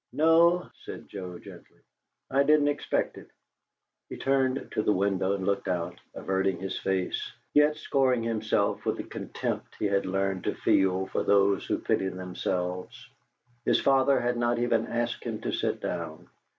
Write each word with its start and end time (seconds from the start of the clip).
"No," 0.13 0.67
said 0.83 1.07
Joe, 1.07 1.37
gently. 1.37 1.77
"I 2.31 2.41
didn't 2.41 2.69
expect 2.69 3.19
it." 3.19 3.29
He 4.09 4.17
turned 4.17 4.69
to 4.71 4.81
the 4.81 4.91
window 4.91 5.33
and 5.33 5.45
looked 5.45 5.67
out, 5.67 5.99
averting 6.15 6.57
his 6.57 6.75
face, 6.79 7.31
yet 7.53 7.77
scoring 7.77 8.23
himself 8.23 8.83
with 8.83 8.97
the 8.97 9.03
contempt 9.03 9.75
he 9.77 9.85
had 9.85 10.07
learned 10.07 10.45
to 10.45 10.55
feel 10.55 11.05
for 11.05 11.21
those 11.21 11.67
who 11.67 11.77
pity 11.77 12.09
themselves. 12.09 13.11
His 13.63 13.79
father 13.79 14.19
had 14.19 14.37
not 14.37 14.57
even 14.57 14.87
asked 14.87 15.23
him 15.23 15.39
to 15.41 15.51
sit 15.51 15.81
down. 15.81 16.27